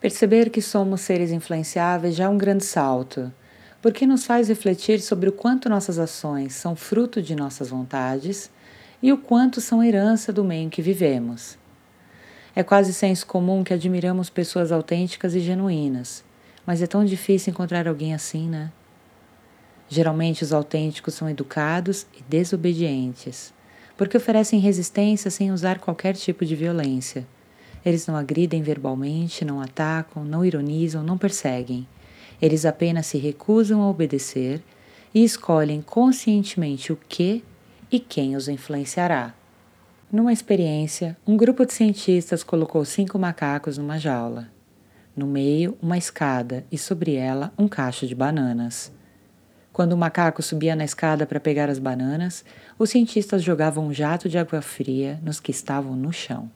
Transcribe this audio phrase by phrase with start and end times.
[0.00, 3.32] Perceber que somos seres influenciáveis já é um grande salto,
[3.82, 8.48] porque nos faz refletir sobre o quanto nossas ações são fruto de nossas vontades
[9.02, 11.58] e o quanto são herança do meio em que vivemos.
[12.54, 16.22] É quase senso comum que admiramos pessoas autênticas e genuínas,
[16.64, 18.70] mas é tão difícil encontrar alguém assim, né?
[19.88, 23.52] Geralmente os autênticos são educados e desobedientes,
[23.96, 27.26] porque oferecem resistência sem usar qualquer tipo de violência
[27.84, 31.86] eles não agridem verbalmente, não atacam, não ironizam, não perseguem.
[32.40, 34.62] Eles apenas se recusam a obedecer
[35.14, 37.42] e escolhem conscientemente o que
[37.90, 39.34] e quem os influenciará.
[40.10, 44.48] Numa experiência, um grupo de cientistas colocou cinco macacos numa jaula.
[45.14, 48.92] No meio, uma escada e sobre ela um cacho de bananas.
[49.72, 52.44] Quando o macaco subia na escada para pegar as bananas,
[52.78, 56.50] os cientistas jogavam um jato de água fria nos que estavam no chão.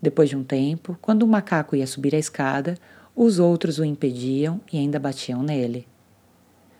[0.00, 2.76] Depois de um tempo, quando o macaco ia subir a escada,
[3.14, 5.86] os outros o impediam e ainda batiam nele.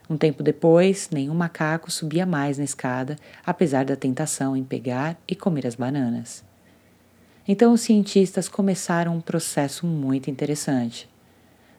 [0.08, 5.34] Um tempo depois, nenhum macaco subia mais na escada, apesar da tentação em pegar e
[5.34, 6.44] comer as bananas.
[7.46, 11.08] Então os cientistas começaram um processo muito interessante.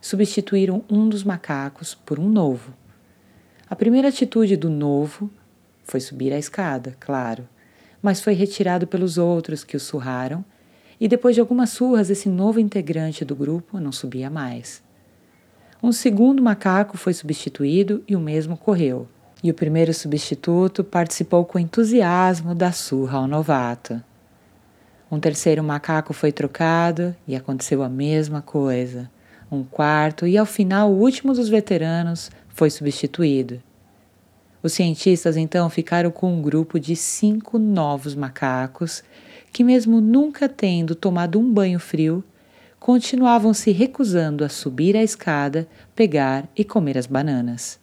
[0.01, 2.73] Substituíram um dos macacos por um novo.
[3.69, 5.29] A primeira atitude do novo
[5.83, 7.47] foi subir a escada, claro,
[8.01, 10.43] mas foi retirado pelos outros que o surraram
[10.99, 14.83] e depois de algumas surras, esse novo integrante do grupo não subia mais.
[15.81, 19.07] Um segundo macaco foi substituído e o mesmo ocorreu.
[19.41, 24.03] E o primeiro substituto participou com entusiasmo da surra ao novato.
[25.09, 29.09] Um terceiro macaco foi trocado e aconteceu a mesma coisa.
[29.49, 33.63] Um quarto e ao final o último dos veteranos foi substituído.
[34.61, 39.01] Os cientistas então ficaram com um grupo de cinco novos macacos
[39.51, 42.23] que, mesmo nunca tendo tomado um banho frio,
[42.79, 47.79] continuavam se recusando a subir a escada, pegar e comer as bananas.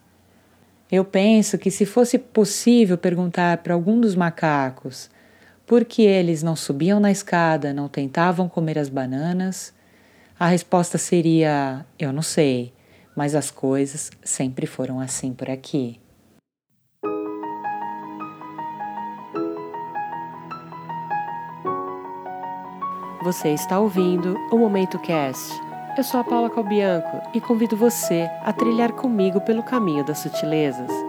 [0.90, 5.10] Eu penso que, se fosse possível perguntar para algum dos macacos
[5.66, 9.74] por que eles não subiam na escada, não tentavam comer as bananas,
[10.38, 12.72] a resposta seria: eu não sei,
[13.16, 15.98] mas as coisas sempre foram assim por aqui.
[23.26, 25.52] Você está ouvindo o Momento Cast.
[25.98, 31.05] Eu sou a Paula Calbianco e convido você a trilhar comigo pelo caminho das sutilezas.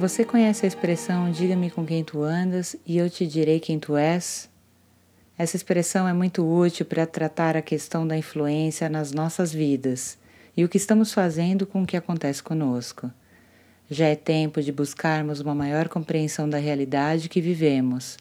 [0.00, 3.98] Você conhece a expressão diga-me com quem tu andas e eu te direi quem tu
[3.98, 4.48] és?
[5.36, 10.16] Essa expressão é muito útil para tratar a questão da influência nas nossas vidas
[10.56, 13.10] e o que estamos fazendo com o que acontece conosco.
[13.90, 18.16] Já é tempo de buscarmos uma maior compreensão da realidade que vivemos.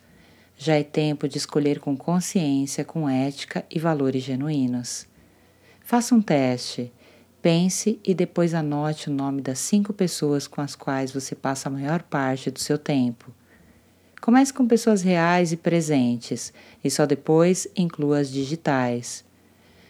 [0.57, 5.07] Já é tempo de escolher com consciência, com ética e valores genuínos.
[5.79, 6.91] Faça um teste
[7.41, 11.71] Pense e depois anote o nome das cinco pessoas com as quais você passa a
[11.71, 13.33] maior parte do seu tempo.
[14.19, 16.51] Comece com pessoas reais e presentes
[16.83, 19.23] e só depois inclua as digitais.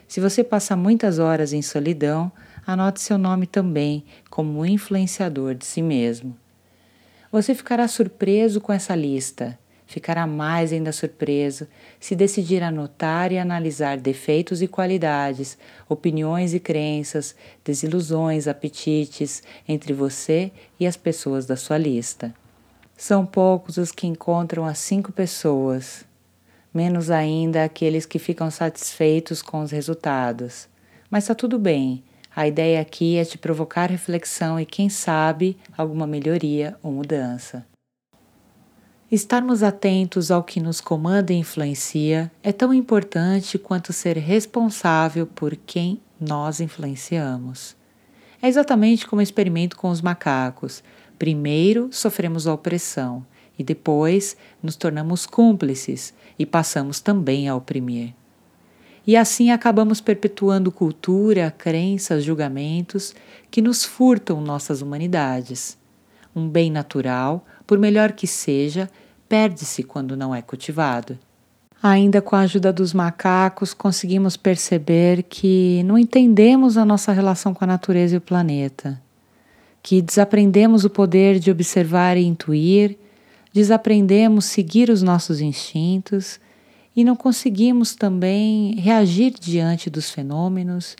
[0.07, 2.31] Se você passa muitas horas em solidão,
[2.65, 6.38] anote seu nome também como influenciador de si mesmo.
[7.31, 9.57] Você ficará surpreso com essa lista
[9.89, 11.67] ficará mais ainda surpreso
[12.00, 15.57] se decidir anotar e analisar defeitos e qualidades,
[15.89, 17.35] opiniões e crenças,
[17.66, 22.31] desilusões, apetites entre você e as pessoas da sua lista.
[22.95, 26.06] São poucos os que encontram as cinco pessoas,
[26.71, 30.67] menos ainda aqueles que ficam satisfeitos com os resultados.
[31.09, 32.03] Mas está tudo bem.
[32.35, 37.66] A ideia aqui é te provocar reflexão e, quem sabe, alguma melhoria ou mudança.
[39.11, 45.56] Estarmos atentos ao que nos comanda e influencia é tão importante quanto ser responsável por
[45.56, 47.75] quem nós influenciamos.
[48.39, 50.83] É exatamente como o experimento com os macacos.
[51.17, 53.25] Primeiro sofremos a opressão
[53.57, 58.13] e depois nos tornamos cúmplices e passamos também a oprimir.
[59.07, 63.15] E assim acabamos perpetuando cultura, crenças, julgamentos
[63.50, 65.79] que nos furtam nossas humanidades.
[66.35, 68.89] Um bem natural, por melhor que seja,
[69.30, 71.19] perde-se quando não é cultivado.
[71.83, 77.63] Ainda com a ajuda dos macacos, conseguimos perceber que não entendemos a nossa relação com
[77.63, 79.00] a natureza e o planeta,
[79.83, 82.98] que desaprendemos o poder de observar e intuir,
[83.54, 86.39] desaprendemos seguir os nossos instintos
[86.95, 90.95] e não conseguimos também reagir diante dos fenômenos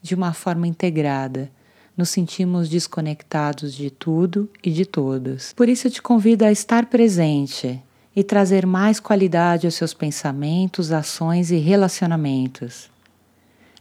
[0.00, 1.50] de uma forma integrada.
[1.96, 5.52] Nos sentimos desconectados de tudo e de todos.
[5.52, 7.82] Por isso eu te convido a estar presente
[8.16, 12.90] e trazer mais qualidade aos seus pensamentos, ações e relacionamentos.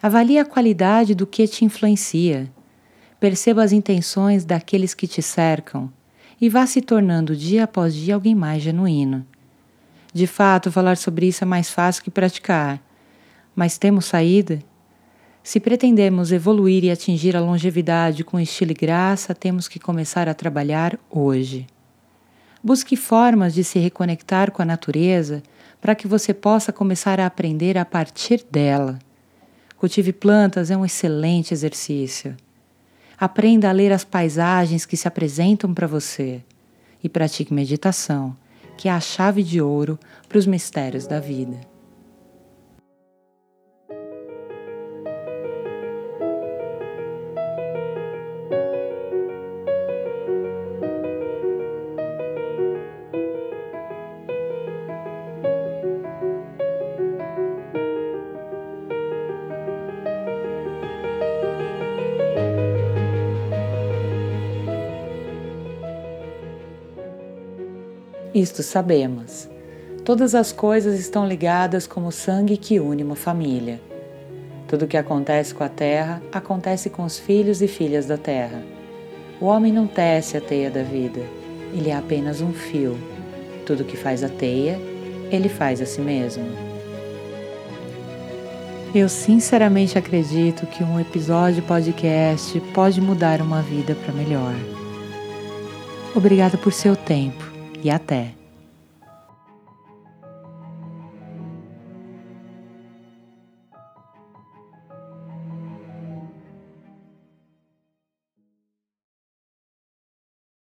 [0.01, 2.51] Avalie a qualidade do que te influencia.
[3.19, 5.91] Perceba as intenções daqueles que te cercam
[6.39, 9.25] e vá se tornando dia após dia alguém mais genuíno.
[10.13, 12.81] De fato, falar sobre isso é mais fácil que praticar.
[13.55, 14.59] Mas temos saída?
[15.43, 20.33] Se pretendemos evoluir e atingir a longevidade com estilo e graça, temos que começar a
[20.33, 21.65] trabalhar hoje.
[22.63, 25.41] Busque formas de se reconectar com a natureza
[25.81, 28.99] para que você possa começar a aprender a partir dela.
[29.77, 32.37] Cultive plantas é um excelente exercício.
[33.17, 36.43] Aprenda a ler as paisagens que se apresentam para você
[37.03, 38.35] e pratique meditação
[38.81, 41.70] que é a chave de ouro para os mistérios da vida.
[68.41, 69.47] Isto sabemos.
[70.03, 73.79] Todas as coisas estão ligadas como sangue que une uma família.
[74.67, 78.63] Tudo o que acontece com a terra acontece com os filhos e filhas da terra.
[79.39, 81.21] O homem não tece a teia da vida,
[81.71, 82.97] ele é apenas um fio.
[83.63, 84.79] Tudo que faz a teia,
[85.29, 86.45] ele faz a si mesmo.
[88.95, 94.55] Eu sinceramente acredito que um episódio podcast pode mudar uma vida para melhor.
[96.15, 97.50] Obrigada por seu tempo
[97.83, 98.40] e até!